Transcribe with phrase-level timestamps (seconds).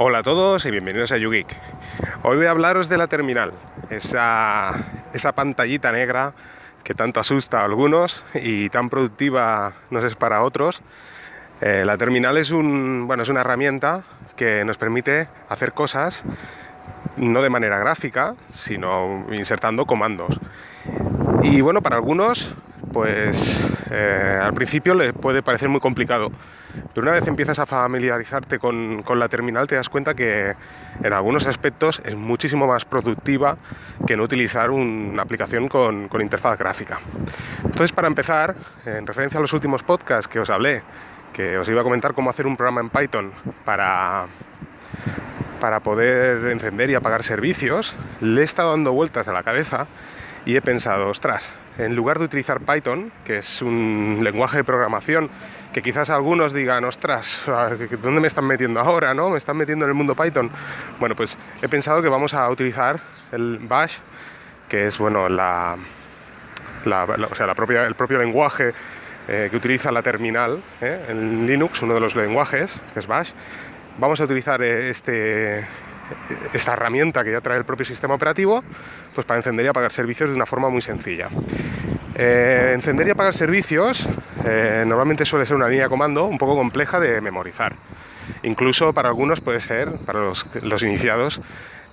[0.00, 1.48] Hola a todos y bienvenidos a YouGeek.
[2.22, 3.52] Hoy voy a hablaros de la terminal,
[3.90, 6.34] esa, esa pantallita negra
[6.84, 10.82] que tanto asusta a algunos y tan productiva nos es para otros.
[11.60, 14.04] Eh, la terminal es, un, bueno, es una herramienta
[14.36, 16.22] que nos permite hacer cosas
[17.16, 20.38] no de manera gráfica, sino insertando comandos.
[21.42, 22.54] Y bueno, para algunos
[22.92, 26.30] pues eh, al principio les puede parecer muy complicado,
[26.98, 30.56] pero una vez empiezas a familiarizarte con, la terminal te das cuenta que
[31.00, 33.56] en algunos aspectos es muchísimo más productiva
[34.04, 36.98] que no utilizar una aplicación con, interfaz gráfica.
[37.58, 40.82] Entonces, para empezar, en referencia a los últimos podcasts que os hablé,
[41.32, 43.30] que os iba a comentar cómo hacer un programa en Python
[43.64, 44.26] para,
[45.60, 49.86] para poder encender y apagar servicios, le he estado dando vueltas a la cabeza
[50.48, 55.28] y he pensado, ostras, en lugar de utilizar Python, que es un lenguaje de programación
[55.74, 57.42] que quizás algunos digan, ostras,
[58.02, 59.12] ¿dónde me están metiendo ahora?
[59.12, 59.28] ¿no?
[59.28, 60.50] ¿Me están metiendo en el mundo Python?
[60.98, 62.98] Bueno, pues he pensado que vamos a utilizar
[63.30, 63.96] el Bash,
[64.70, 65.76] que es bueno, la,
[66.86, 68.72] o sea, el propio lenguaje
[69.28, 71.08] eh, que utiliza la terminal ¿eh?
[71.10, 73.32] en Linux, uno de los lenguajes, que es Bash.
[73.98, 75.68] Vamos a utilizar eh, este,
[76.52, 78.62] esta herramienta que ya trae el propio sistema operativo,
[79.14, 81.28] pues para encender y apagar servicios de una forma muy sencilla.
[82.14, 84.08] Eh, encender y apagar servicios
[84.44, 87.74] eh, normalmente suele ser una línea de comando un poco compleja de memorizar.
[88.42, 91.40] Incluso para algunos puede ser, para los, iniciados,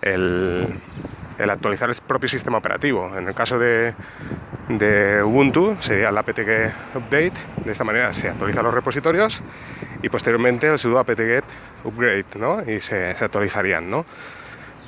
[0.01, 0.79] el,
[1.39, 3.11] actualizar el propio sistema operativo.
[3.17, 3.93] En el caso de,
[5.23, 7.33] Ubuntu sería el apt-get update,
[7.63, 9.41] de esta manera se actualizan los repositorios
[10.01, 11.43] y posteriormente el sudo apt-get
[11.83, 12.61] upgrade ¿no?
[12.61, 13.89] y se, actualizarían.
[13.89, 14.05] ¿no?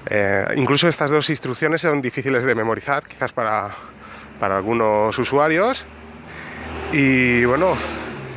[0.10, 3.70] Eh, incluso estas dos instrucciones son difíciles de memorizar, quizás para,
[4.40, 5.86] para algunos usuarios.
[6.92, 7.76] Y bueno,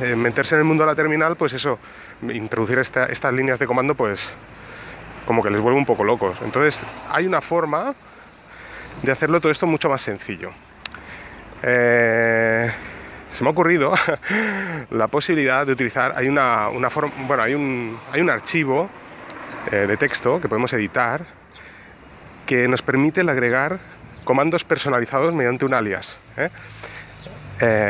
[0.01, 1.79] eh, meterse en el mundo de la terminal, pues eso,
[2.21, 4.29] introducir estas líneas de comando, pues
[5.25, 6.37] como que les vuelve un poco locos.
[6.43, 7.93] Entonces, hay una forma
[9.01, 10.51] de hacerlo todo esto mucho más sencillo.
[11.63, 12.71] Eh,
[13.31, 13.93] se me ha ocurrido
[14.91, 18.89] la posibilidad de utilizar, hay una, forma, bueno, hay un, hay un archivo
[19.71, 21.25] eh, de texto que podemos editar
[22.45, 23.79] que nos permite agregar
[24.23, 26.17] comandos personalizados mediante un alias.
[26.37, 26.49] ¿eh?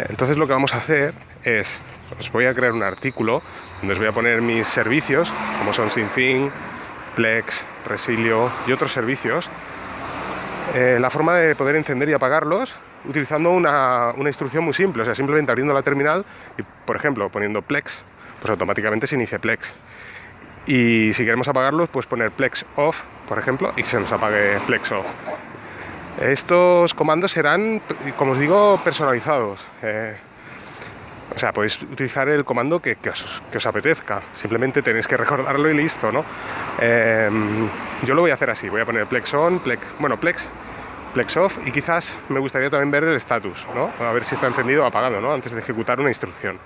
[0.10, 1.14] Entonces lo que vamos a hacer
[1.44, 1.80] es,
[2.20, 3.42] os voy a crear un artículo
[3.80, 6.52] donde os voy a poner mis servicios, como son Sinfin,
[7.16, 9.50] Plex, Resilio y otros servicios.
[10.74, 15.52] la forma de poder encender y apagarlos utilizando una, instrucción muy simple, o sea, simplemente
[15.52, 16.26] abriendo la terminal
[16.58, 18.02] y, por ejemplo, poniendo Plex,
[18.40, 19.74] pues automáticamente se inicia Plex.
[20.68, 24.92] Y si queremos apagarlos, pues poner Plex Off, por ejemplo, y se nos apague Plex
[24.92, 25.06] Off.
[26.22, 27.82] Estos comandos serán,
[28.18, 29.60] como os digo, personalizados.
[29.82, 30.16] Eh,
[31.36, 34.22] o sea, podéis utilizar el comando que, os, apetezca.
[34.34, 36.26] Simplemente tenéis que recordarlo y listo, ¿no?
[36.80, 37.30] Eh,
[38.04, 38.70] yo lo voy a hacer así.
[38.70, 39.82] Voy a poner Plex On, Plex...
[40.00, 40.50] Bueno, Plex
[41.14, 43.92] Plex Off y quizás me gustaría también ver el status, ¿no?
[44.00, 45.34] a ver si está encendido o apagado ¿no?
[45.34, 46.58] antes de ejecutar una instrucción.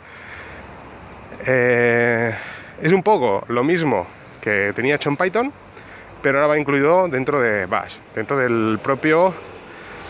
[1.46, 2.34] Eh,
[2.82, 4.08] es un poco lo mismo
[4.42, 5.52] que tenía hecho en Python,
[6.22, 9.34] pero ahora va incluido dentro de Bash, dentro del propio,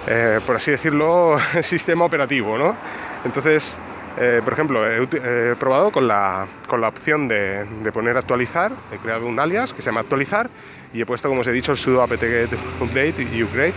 [0.07, 2.57] eh, por así decirlo, sistema operativo.
[2.57, 2.75] ¿no?
[3.23, 3.77] Entonces,
[4.17, 9.27] eh, por ejemplo, he, probado con la, con la opción de, poner actualizar, he creado
[9.27, 10.49] un alias que se llama actualizar
[10.93, 13.73] y he puesto, como os he dicho, el sudo apt-get update y upgrade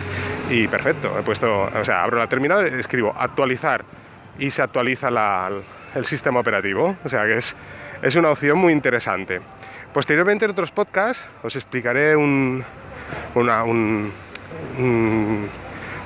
[0.50, 1.19] y perfecto.
[1.19, 3.84] He puesto, o sea, abro la terminal, escribo actualizar
[4.38, 5.09] y se actualiza
[5.94, 6.97] el sistema operativo.
[7.04, 7.56] O sea que es,
[8.03, 9.41] es una opción muy interesante.
[9.93, 14.10] Posteriormente en otros podcasts os explicaré una, una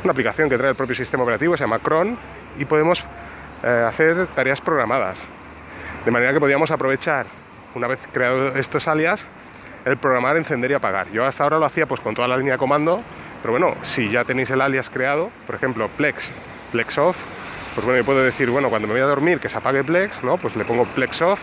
[0.08, 2.16] aplicación que trae el propio sistema operativo, se llama Cron,
[2.58, 3.04] y podemos
[3.62, 5.18] eh, hacer tareas programadas.
[6.04, 7.26] De manera que podríamos aprovechar,
[7.74, 9.26] una vez creado estos alias,
[9.84, 11.10] el programar, encender y apagar.
[11.10, 13.02] Yo hasta ahora lo hacía pues con toda la línea de comando,
[13.40, 16.28] pero bueno, si ya tenéis el alias creado, por ejemplo, Plex,
[16.70, 17.16] Plex off,
[17.74, 20.22] pues bueno, yo puedo decir, bueno, cuando me voy a dormir que se apague Plex,
[20.22, 20.36] ¿no?
[20.36, 21.40] Pues le pongo Plex off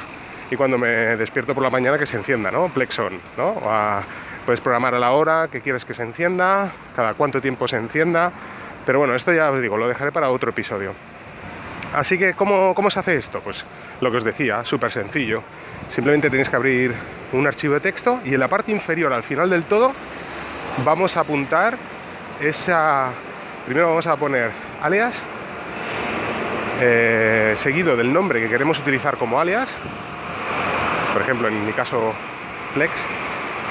[0.51, 0.87] y cuando me
[1.17, 2.69] despierto por la mañana que se encienda, ¿no?
[2.69, 3.55] Plex on, ¿no?
[4.45, 8.31] puedes programar a la hora que quieres que se encienda, cada cuánto tiempo se encienda,
[8.83, 10.93] pero bueno, esto ya os digo, lo dejaré para otro episodio.
[11.93, 13.41] Así que, ¿cómo, cómo se hace esto?
[13.41, 13.65] Pues
[14.01, 15.41] lo que os decía, súper sencillo.
[15.89, 16.93] Simplemente tenéis que abrir
[17.33, 19.93] un archivo de texto y en la parte inferior, al final del todo,
[20.85, 21.77] vamos a apuntar
[22.41, 23.09] esa...
[23.65, 24.51] Primero vamos a poner
[24.81, 25.15] alias,
[26.81, 29.69] eh, seguido del nombre que queremos utilizar como alias.
[31.13, 32.13] Por ejemplo, en mi caso,
[32.73, 32.93] Plex.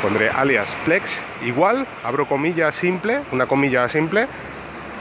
[0.03, 4.29] Pondré alias Plex, igual, abro comilla simple, una comilla simple,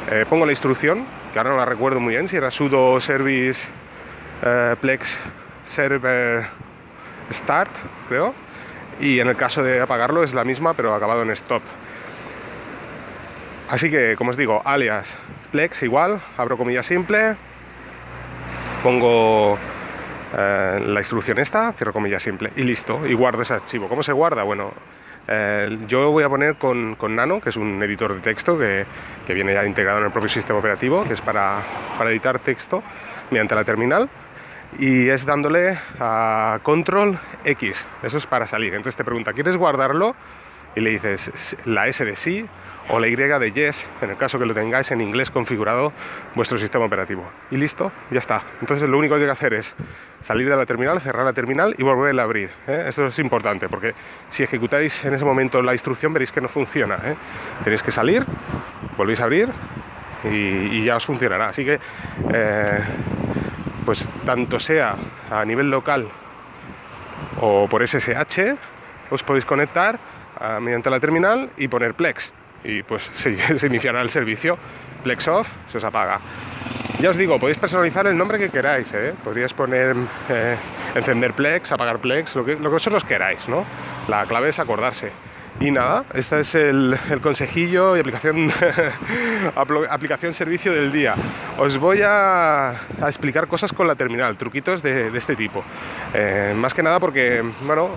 [0.10, 1.06] eh, pongo la instrucción,
[1.44, 3.68] que no la recuerdo muy bien, si era sudo service
[4.44, 5.18] eh, plex
[5.66, 6.46] server
[7.32, 7.70] start,
[8.08, 8.34] creo,
[9.00, 11.62] y en el caso de apagarlo es la misma pero acabado en stop.
[13.70, 15.14] Así que, como os digo, alias
[15.52, 17.36] Plex igual, abro comillas simple,
[18.82, 19.58] pongo
[20.38, 23.88] eh, la instrucción esta, cierro comillas simple y listo, y guardo ese archivo.
[23.88, 24.44] ¿Cómo se guarda?
[24.44, 24.72] Bueno,
[25.28, 28.86] eh, yo voy a poner con, Nano, que es un editor de texto que,
[29.34, 31.62] viene ya integrado en el propio sistema operativo, que es para,
[31.98, 32.84] para editar texto
[33.30, 34.10] mediante la terminal
[34.80, 38.74] y es dándole a control X, eso es para salir.
[38.74, 40.16] Entonces te pregunta, ¿quieres guardarlo?
[40.76, 42.46] Y le dices la S de sí
[42.90, 45.92] o la Y de yes, en el caso que lo tengáis en inglés configurado
[46.36, 47.30] vuestro sistema operativo.
[47.52, 48.44] Y listo, ya está.
[48.62, 49.76] Entonces lo único que hay que hacer es
[50.22, 52.50] salir de la terminal, cerrar la terminal y volverla a abrir.
[52.68, 52.86] ¿eh?
[52.88, 53.94] Esto es importante porque
[54.30, 56.96] si ejecutáis en ese momento la instrucción veréis que no funciona.
[57.04, 57.16] ¿eh?
[57.64, 58.26] Tenéis que salir,
[58.96, 59.50] volvéis a abrir
[60.24, 61.50] y, ya os funcionará.
[61.50, 61.80] Así que,
[62.34, 62.80] eh,
[63.86, 64.96] pues tanto sea
[65.30, 66.08] a nivel local
[67.42, 68.56] o por SSH,
[69.10, 70.00] os podéis conectar
[70.62, 72.32] mediante la terminal y poner Plex
[72.64, 74.58] y pues se, iniciará el servicio.
[75.04, 76.20] Plex off, se os apaga.
[77.00, 79.14] Ya os digo, podéis personalizar el nombre que queráis, ¿eh?
[79.24, 79.96] podríais poner
[80.30, 80.58] eh,
[80.96, 83.66] encender Plex, apagar Plex, lo que, lo que vosotros queráis, ¿no?
[84.08, 85.12] La clave es acordarse.
[85.60, 88.52] Y nada, este es el, consejillo y aplicación,
[89.90, 91.16] aplicación servicio del día.
[91.58, 92.76] Os voy a,
[93.08, 95.64] explicar cosas con la terminal, truquitos de, este tipo.
[96.14, 97.90] Eh, más que nada porque, bueno,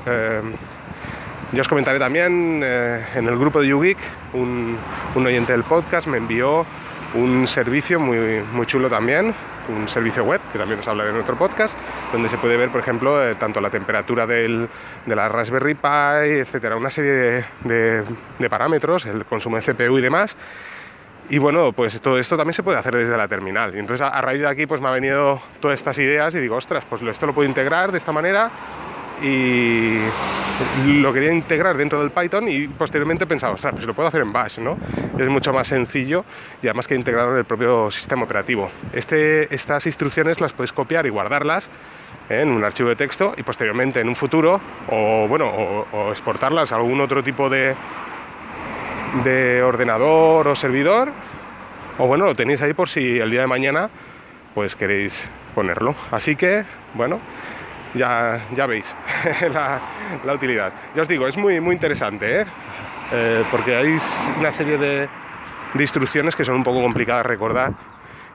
[1.53, 3.99] yo os comentaré también eh, en el grupo de YouGeek,
[4.35, 4.79] un,
[5.15, 6.65] un, oyente del podcast me envió
[7.15, 9.35] un servicio muy, muy chulo también,
[9.69, 11.77] un servicio web, que también os hablaré en otro podcast,
[12.13, 14.69] donde se puede ver, por ejemplo, eh, tanto la temperatura del,
[15.07, 18.05] de la Raspberry Pi, etcétera, una serie de,
[18.39, 20.37] de, parámetros, el consumo de CPU y demás.
[21.31, 23.75] Y bueno, pues todo esto también se puede hacer desde la terminal.
[23.75, 26.57] Y entonces a, raíz de aquí pues me han venido todas estas ideas y digo,
[26.57, 28.51] ostras, pues esto lo puedo integrar de esta manera
[29.23, 29.99] y
[30.87, 34.33] lo quería integrar dentro del Python y posteriormente pensaba, ostras, pues lo puedo hacer en
[34.33, 34.77] Bash, ¿no?
[35.19, 36.25] Es mucho más sencillo
[36.63, 38.71] y además que integrado en el propio sistema operativo.
[38.93, 41.71] Este, estas instrucciones las puedes copiar y guardarlas
[42.29, 42.41] ¿eh?
[42.43, 46.77] en un archivo de texto y posteriormente en un futuro o bueno o, exportarlas a
[46.77, 47.75] algún otro tipo de,
[49.25, 51.11] de ordenador o servidor
[51.99, 53.91] o bueno lo tenéis ahí por si el día de mañana
[54.55, 56.65] pues queréis ponerlo así que
[56.95, 57.21] bueno
[57.95, 58.95] ya, ya veis
[60.25, 60.73] la, utilidad.
[60.95, 62.47] Ya os digo, es muy, muy interesante, ¿eh?
[63.13, 63.99] Eh, porque hay
[64.39, 65.09] una serie de,
[65.79, 67.73] instrucciones que son un poco complicadas de recordar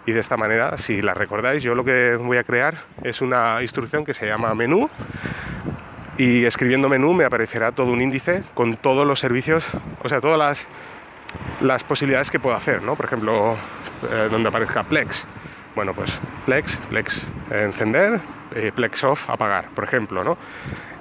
[0.06, 3.62] y de esta manera, si las recordáis, yo lo que voy a crear es una
[3.62, 4.90] instrucción que se llama menú
[6.18, 9.66] y escribiendo menú me aparecerá todo un índice con todos los servicios,
[10.04, 10.68] o sea, todas las,
[11.62, 12.96] las posibilidades que puedo hacer, ¿no?
[12.96, 13.58] Por ejemplo,
[14.10, 15.26] eh, donde aparezca Plex.
[15.76, 16.10] Bueno, pues
[16.46, 18.22] Plex, Plex encender,
[18.56, 20.38] eh, Plex off, apagar, por ejemplo, ¿no?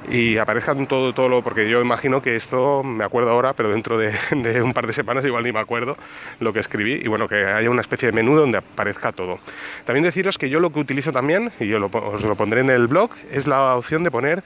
[0.09, 3.97] Y aparezcan todo, todo lo, porque yo imagino que esto, me acuerdo ahora, pero dentro
[3.99, 5.97] de, un par de semanas igual ni me acuerdo
[6.41, 9.39] lo que escribí, y bueno, que haya una especie de menú donde aparezca todo.
[9.85, 12.89] También deciros que yo lo que utilizo también, y yo os lo pondré en el
[12.89, 14.43] blog, es la opción de poner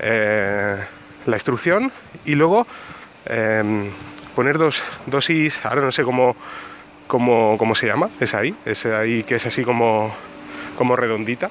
[0.00, 0.78] eh,
[1.26, 1.92] la instrucción
[2.24, 2.66] y luego
[3.26, 3.90] em,
[4.34, 6.34] poner dos dosis, ahora no sé cómo,
[7.10, 10.14] cómo, cómo se llama, es ahí, es ahí que es así como,
[10.78, 11.50] como redondita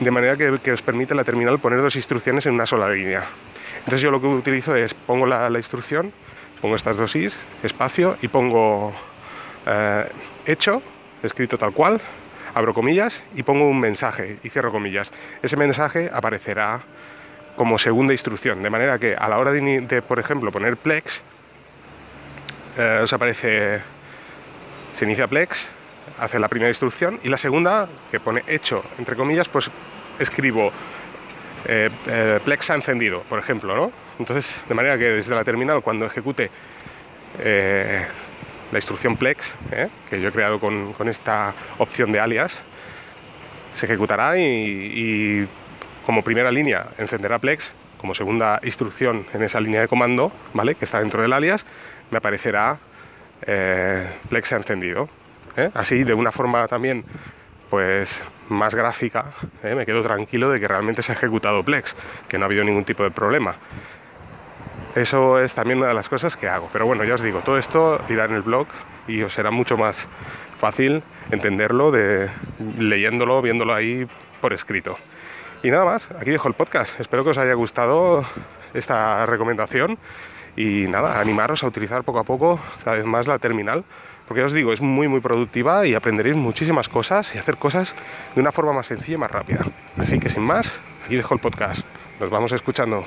[0.00, 3.24] de manera que, os permite la terminal poner dos instrucciones en una sola línea.
[3.78, 6.12] Entonces yo lo que utilizo es pongo la, instrucción,
[6.60, 8.92] pongo estas dos is, espacio y pongo
[9.66, 10.06] eh,
[10.46, 10.82] hecho,
[11.22, 12.00] escrito tal cual,
[12.54, 15.10] abro comillas y pongo un mensaje y cierro comillas.
[15.42, 16.80] Ese mensaje aparecerá
[17.56, 21.22] como segunda instrucción, de manera que a la hora de, por ejemplo, poner plex,
[22.78, 23.80] eh, os aparece,
[25.00, 25.66] se inicia plex,
[26.18, 29.70] hace la primera instrucción y la segunda, que pone hecho, entre comillas, pues
[30.18, 30.70] escribo
[31.64, 33.92] eh, eh, Plex ha encendido, por ejemplo, ¿no?
[34.18, 36.50] Entonces, de manera que desde la terminal, cuando ejecute
[37.38, 38.04] eh,
[38.70, 39.50] la instrucción Plex,
[40.10, 42.58] que yo he creado con, esta opción de alias,
[43.72, 45.48] se ejecutará y,
[46.04, 50.74] como primera línea encenderá Plex, como segunda instrucción en esa línea de comando, ¿vale?
[50.74, 51.64] Que está dentro del alias,
[52.10, 52.78] me aparecerá
[53.40, 55.08] Plex ha encendido.
[55.74, 57.04] Así, de una forma también
[57.68, 59.26] pues más gráfica,
[59.62, 59.74] ¿eh?
[59.74, 61.94] me quedo tranquilo de que realmente se ha ejecutado Plex,
[62.28, 63.54] que no ha habido ningún tipo de problema.
[64.96, 66.68] Eso es también una de las cosas que hago.
[66.72, 68.66] Pero bueno, ya os digo, todo esto irá en el blog
[69.06, 70.04] y os será mucho más
[70.58, 72.28] fácil entenderlo de
[72.76, 74.06] leyéndolo, viéndolo ahí
[74.40, 74.98] por escrito.
[75.62, 76.98] Y nada más, aquí dejo el podcast.
[76.98, 78.24] Espero que os haya gustado
[78.74, 79.96] esta recomendación
[80.56, 83.84] y nada, animaros a utilizar poco a poco cada vez más la terminal
[84.30, 87.96] porque os digo, es muy muy productiva y aprenderéis muchísimas cosas y hacer cosas
[88.36, 89.66] de una forma más sencilla y más rápida.
[89.96, 90.72] Así que sin más,
[91.04, 91.84] aquí dejo el podcast.
[92.20, 93.04] Nos vamos escuchando.